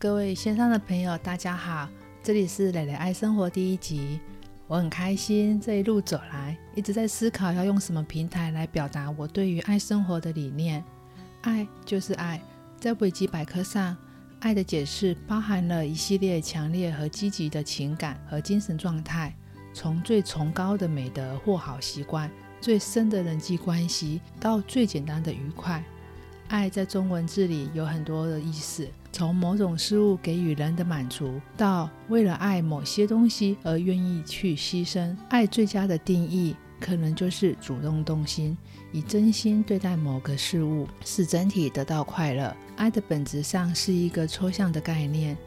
[0.00, 1.86] 各位线上的朋友，大家好，
[2.22, 4.18] 这里是蕾蕾爱生活第一集。
[4.66, 10.82] 我很开心这一路走来，一直在思考要用什么平台来表达我对于爱生活的理念。
[11.42, 12.40] 爱就是爱，
[12.80, 13.94] 在维基百科上，
[14.38, 19.36] 爱的解释包含了一系列强烈和积极的情感和精神状态，
[19.74, 25.84] 从最崇高的美德或好习惯，最深的人际关系，到最简单的愉快。
[26.50, 35.16] 爱在中文字里有很多的意思，从某种事物给予人的满足，到为了爱某些东西而愿意去牺牲。
[35.28, 38.58] 爱最佳的定义，可能就是主动动心，
[38.90, 42.54] 以真心对待某个事物，使整体得到快乐。
[42.74, 45.38] 爱的本质上是一个抽象的概念，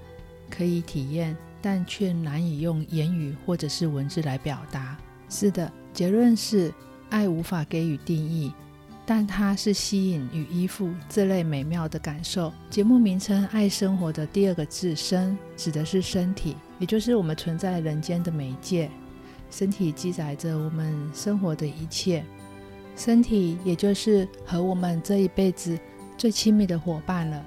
[0.50, 4.98] 可以体验，但却难以用言语或者是文字来表达。
[5.28, 6.74] 是的，结论是，
[7.10, 8.54] 爱无法给予定义。
[9.06, 12.54] 但它是吸引与依附这类美妙的感受。
[12.70, 18.90] 节目名称《爱生活》的第二个字“身”指的是身体，也就是我们存在人间的媒介。
[19.52, 22.24] 身体记载着我们生活的一切，
[22.96, 25.78] 身体也就是和我们这一辈子
[26.18, 27.46] 最亲密的伙伴了。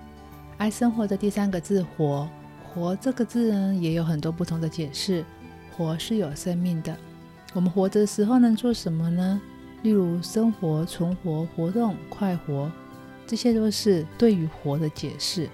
[0.59, 2.29] 爱生活的第三个字“活
[2.63, 5.25] ”，“活”这个字呢也有很多不同的解释。
[5.77, 6.97] 活是有生命的，
[7.55, 9.41] 我们活着的时候能做什么呢？
[9.83, 12.71] 例如生活、存活、活动、快活，
[13.27, 15.49] 这些都是对于活的解释。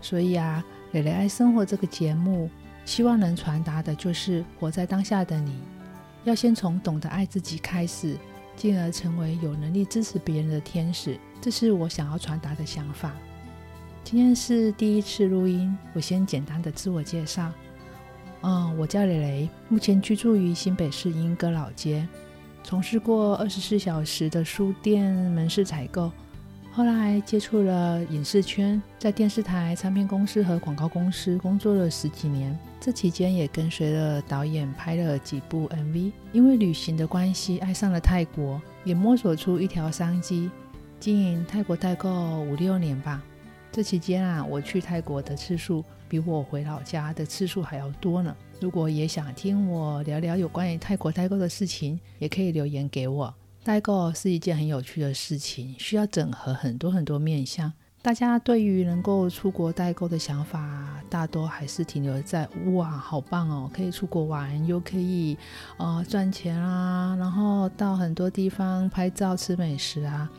[0.00, 2.50] 所以啊，蕾蕾爱生活这个节目，
[2.84, 5.60] 希望能传达的就是活在当下的你，
[6.24, 8.16] 要先从懂得爱自己开始，
[8.56, 11.18] 进而成为有能力支持别人的天使。
[11.40, 13.12] 这是我想要传达的想法。
[14.04, 17.52] 今天是第一次录音，我先简单的自我介绍。
[18.42, 22.06] 嗯，我叫蕾蕾，目前居住于新北市莺歌老街。
[22.68, 26.12] 从事过二十四小时的书店门市采购，
[26.70, 32.54] 后来接触了影视圈，在电视台、唱片公司和广告公司工作了十几年。
[32.78, 36.12] 这期间也跟随了导演拍了几部 MV。
[36.30, 40.50] 因为旅行的关系，爱上了泰国，也摸索出一条商机，
[41.00, 42.10] 经营泰国代购
[42.42, 43.22] 五六年吧。
[43.70, 48.34] 这期间啊，我去泰国的次数比我回老家的次数还要多呢。
[48.60, 53.32] 如果也想听我聊聊有关于泰国代购的事情，也可以留言给我。
[53.62, 57.72] 代购是一件很有趣的事情，需要整合很多很多面向。
[58.00, 65.36] 大家对于能够出国代购的想法，大多还是停留在“哇，好棒哦，可以出国玩，又可以
[65.76, 70.30] 呃赚钱啊，然后到很多地方拍照吃美食啊。”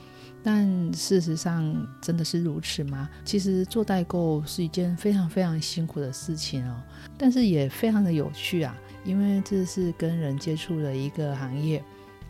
[0.42, 3.10] 但事实上真的是如此吗？
[3.26, 6.76] 其实做代购是一件非常非常辛苦的事情哦，
[7.18, 11.84] 但是也非常的有趣啊，因为这是跟人接触的一个行业，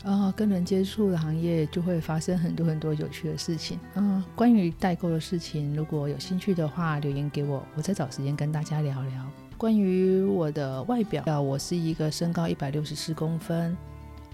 [0.04, 3.80] 啊，跟人接触的行业就会发生很多很多有趣的事情。
[3.96, 9.32] 嗯，关于代购的事情，如果有兴趣的话，留言给我，我再找时间跟大家聊聊。
[9.58, 13.76] 关于我的外表，我是一个身高一百六十四公分。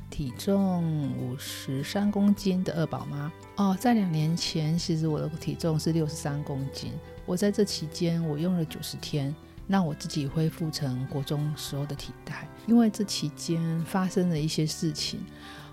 [0.09, 6.91] 体重五十三公斤的二宝妈哦，在两年前，其实我的体重是六十三公斤。
[7.25, 9.33] 我在这期间，我用了九十天，
[9.67, 12.47] 让我自己恢复成国中时候的体态。
[12.67, 15.19] 因为这期间发生了一些事情，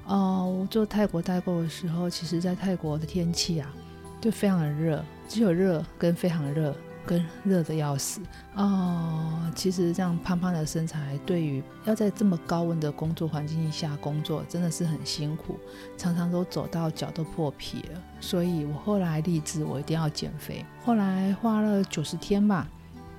[0.06, 3.72] 哦，我做泰国代购的时候，其实在泰国的天气啊，
[4.20, 6.74] 就非常的热，只有热跟非常热。
[7.04, 8.20] 跟热的要死
[8.54, 15.58] 哦，其实这样胖胖的身材，对于要在这么高温的工作环境下工作，真的是很辛苦，
[15.96, 18.02] 常常都走到脚都破皮了。
[18.20, 20.64] 所以我后来立志，我一定要减肥。
[20.84, 22.66] 后来花了九十天吧，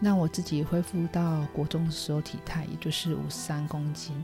[0.01, 4.15] 让我自己恢复到国中的时候体态，也就是五十三公斤，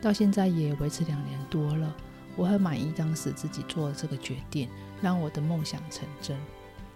[0.00, 1.94] 到现在也维持两年多了。
[2.36, 4.68] 我很满意当时自己做的这个决定，
[5.00, 6.36] 让我的梦想成真。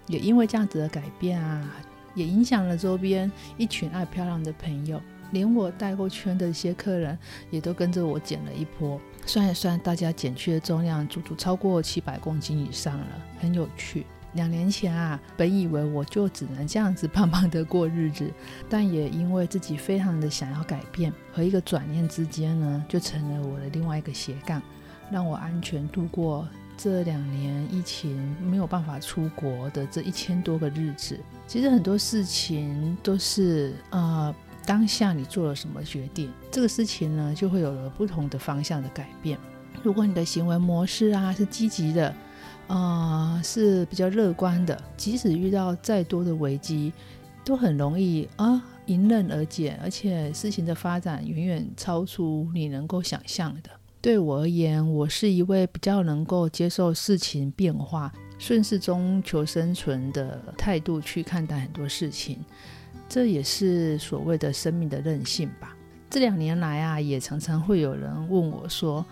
[0.07, 1.71] 也因为这样子的改变啊。
[2.15, 5.01] 也影响了周边一群爱漂亮的朋友，
[5.33, 7.19] 连我带过圈的一些客人
[7.51, 9.01] 也都跟着我减了一波。
[9.27, 13.07] 算一算，大家减去的重量足足超过七百公斤以上了，
[13.39, 14.07] 很有趣。
[14.35, 18.31] 两年前啊，本以为我就只能这样子胖胖的过日子，
[18.69, 24.63] 但也因为自己非常的想要改变，和一个转念之间呢，就成了我的另外一个斜杠，
[25.11, 26.49] 让我安全度过。
[26.77, 34.35] 这两年疫情没有办法出国的这一千多个日子，其实很多事情都是呃
[34.67, 39.39] 当下你做了什么决定，这个事情呢就会有了不同的方向的改变。
[39.83, 42.15] 如果你的行为模式啊是积极的，
[42.67, 46.93] 呃是比较乐观的，即使遇到再多的危机，
[47.43, 53.71] 都很容易啊迎刃而解，而且事情的发展远远超出你能够想象的。
[54.03, 58.11] 对我而言，我是一位比较能够接受事情变化、
[58.41, 62.43] 顺势中求生存的态度去看待很多事情。
[63.07, 65.77] 这也是所谓的生命的韧性吧。
[66.09, 69.05] 这两年来啊，也常常会有人问我说：“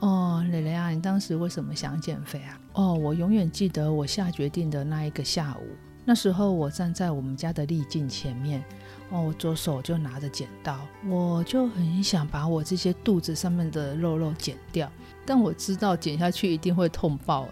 [0.00, 5.64] 哦，蕾蕾啊，你当时为什么想减肥啊？”哦，我永远记得我下决定的那一个下午，
[6.04, 8.62] 那时候我站在我们家的立镜前面，
[9.08, 10.78] 哦，我左手就拿着剪刀，
[11.08, 14.92] 我就很想把我这些肚子上面的肉肉剪掉，
[15.24, 17.48] 但我知道剪下去一定会痛爆。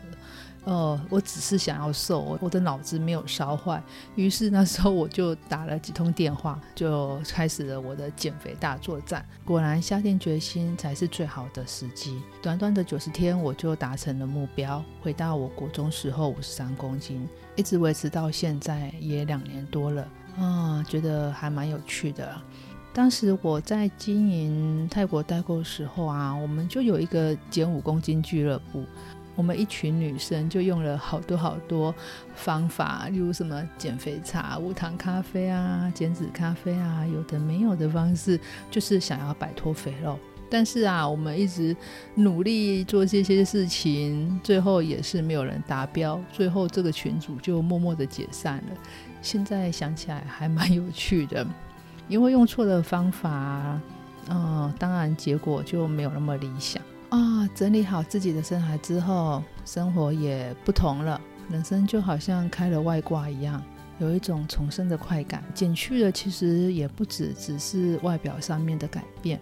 [0.65, 3.83] 呃，我只是想要瘦，我的脑子没有烧坏，
[4.15, 9.27] 于是那时候我就打了几通电话，就开始了我的减肥大作战。
[9.45, 22.41] 果然下定决心才是最好的时机，短短的九十天我就达成了目标，回到我国中时候五十三公斤，一直维持到现在也两年多了，啊，觉得还蛮有趣的。
[22.95, 28.85] 当时我在经营泰国代购时候啊，我们就有一个减五公斤俱乐部。
[29.35, 31.95] 我们一群女生就用了好多好多
[32.35, 38.39] 方法，例如什么减肥茶、无糖咖啡啊、减脂咖啡啊，有的没有的方式，
[38.71, 40.19] 就是想要摆脱肥肉。
[40.51, 41.75] 但是啊，我们一直
[42.15, 48.77] 努力做这些事情，最后也是没有人达标，最后这个群组就默默的解散了。
[49.23, 51.47] 现在想起来还蛮有趣的，
[52.07, 53.81] 因为用错了方法，
[54.29, 56.83] 嗯，当然结果就没有那么理想。
[57.13, 61.21] 啊，整理好自己的身材之后，生活也不同了，
[61.51, 63.63] 人生就好像开了外挂一样，
[63.99, 65.45] 有一种重生的快感。
[65.53, 69.39] 减去的其实也不止只是外表上面的改变，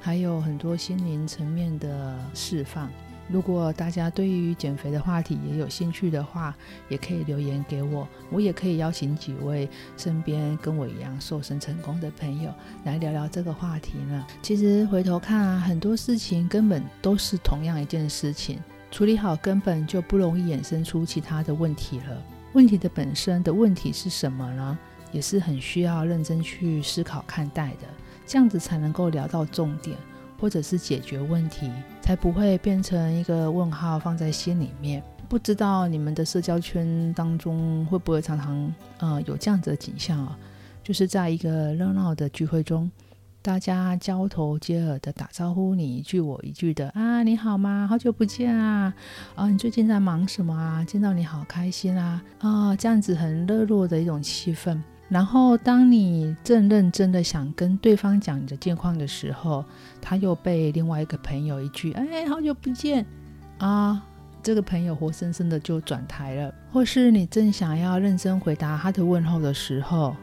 [0.00, 2.90] 还有很多心灵层面的释放。
[3.28, 6.54] 如果大家对于减肥的话题也有兴趣的话，
[6.88, 12.52] 也可以留言给我，我也可以邀请几位身边跟我一样瘦身成功的朋友
[12.84, 14.26] 来聊聊这个话题呢。
[14.42, 18.58] 其实回头看啊，很多事情根本都是同样一件事情，
[18.90, 22.22] 处理好根本就不容易衍生出其他的问题了。
[22.52, 24.78] 问题的本身的问题是什么呢？
[25.12, 27.86] 也是很需要认真去思考看待的，
[28.26, 29.96] 这样子才能够聊到重点。
[30.44, 31.70] 或者是解决问题，
[32.02, 35.02] 才不会变成一个问号放在心里面。
[35.26, 40.38] 不知道你们的社交圈当中会不会常常呃有这样子的景象啊？
[40.82, 42.90] 就是在一个热闹的聚会中，
[43.40, 47.86] 大家交头接耳的打招呼，你一句我一句的啊，你好吗？
[47.88, 48.92] 好久不见啊！
[49.34, 50.84] 啊，你最近在忙什么啊？
[50.84, 52.22] 见到你好开心啊！
[52.40, 54.78] 啊，这样子很热络的一种气氛。
[55.10, 59.62] 然后，当你正认真的想跟对方讲你的近况的时候，
[60.00, 63.04] 他又被另外一个朋友一句“哎，好久不见
[63.58, 64.02] 啊”，
[64.42, 66.52] 这个朋友活生生的就转台了。
[66.72, 70.16] 或是你正想要认真回答他的问候的时候，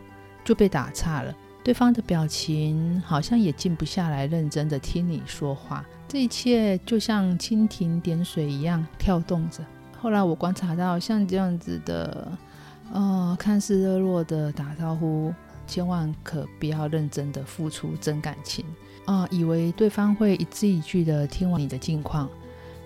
[0.43, 1.33] 就被打岔了。
[1.63, 5.85] 对方的表情好像也静不下来，认真的听你说话。
[6.07, 9.63] 这一切就像蜻蜓点水一样跳动着。
[10.01, 12.31] 后来我观察到，像这样子的。
[12.93, 15.33] 哦，看似热络的打招呼，
[15.65, 18.65] 千万可不要认真的付出真感情
[19.05, 19.25] 啊！
[19.31, 22.29] 以为对方会一字一句的听完你的近况，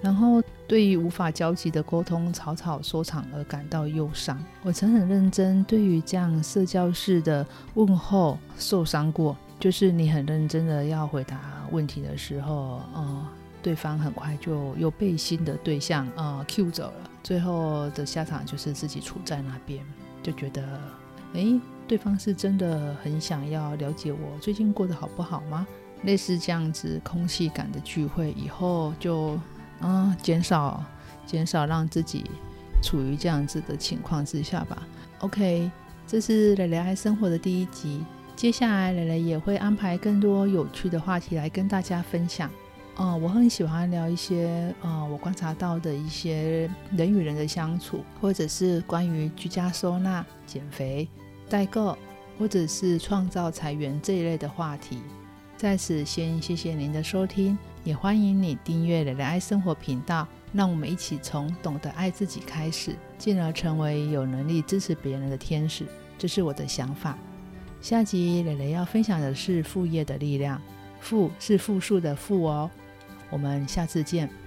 [0.02, 4.40] 然后对于无法交集的沟通草草收场而感到忧伤。
[4.62, 11.40] 我曾很认真对于这样社交式的问候受伤过，就是你很认真的要回答
[11.72, 13.28] 问题的时候，呃，
[13.66, 17.10] 对方很快就又被新的对象啊 Q 走了。
[17.24, 19.84] 最后的下场就是自己处在那边，
[20.22, 20.80] 就觉得，
[21.34, 25.66] 哎，对方是真的很想要了解我最近过得好不好吗？
[26.04, 29.36] 类似这样子空气感的聚会，以后就
[29.80, 30.86] 啊减少
[31.26, 32.30] 减少让自己
[32.84, 34.88] 处于这样子的情况之下吧。
[35.22, 35.72] OK，
[36.06, 38.06] 这是蕾蕾爱生活的第一集，
[38.36, 42.48] 接下来蕾蕾也会安排更多有趣的话题来跟大家分享。
[42.98, 51.06] 哦，我很喜欢聊一些呃，我观察到的一些人与人的相处，或者是关于居家收纳、减肥、
[51.50, 51.98] 代购，
[52.40, 55.00] 或者是创造财源这一类的话题。
[55.58, 65.86] 在此先谢谢您的收听，也欢迎你订阅“蕾蕾爱生活”频道，让我们一起从懂得爱自己开始，进而成为有能力支持别人的天使。
[66.18, 67.18] 这是我的想法。
[67.82, 70.62] 下集蕾蕾要分享的是副业的力量，
[71.02, 72.72] 副是复数的副哦。
[73.30, 74.45] 我们下次见。